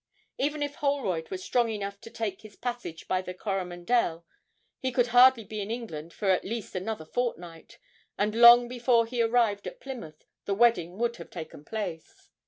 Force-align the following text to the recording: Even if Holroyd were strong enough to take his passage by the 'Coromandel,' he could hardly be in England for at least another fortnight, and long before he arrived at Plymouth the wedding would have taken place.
Even 0.39 0.63
if 0.63 0.73
Holroyd 0.77 1.29
were 1.29 1.37
strong 1.37 1.69
enough 1.69 2.01
to 2.01 2.09
take 2.09 2.41
his 2.41 2.55
passage 2.55 3.07
by 3.07 3.21
the 3.21 3.35
'Coromandel,' 3.35 4.25
he 4.79 4.91
could 4.91 5.09
hardly 5.09 5.43
be 5.43 5.61
in 5.61 5.69
England 5.69 6.11
for 6.11 6.31
at 6.31 6.43
least 6.43 6.73
another 6.73 7.05
fortnight, 7.05 7.77
and 8.17 8.33
long 8.33 8.67
before 8.67 9.05
he 9.05 9.21
arrived 9.21 9.67
at 9.67 9.79
Plymouth 9.79 10.25
the 10.45 10.55
wedding 10.55 10.97
would 10.97 11.17
have 11.17 11.29
taken 11.29 11.63
place. 11.63 12.31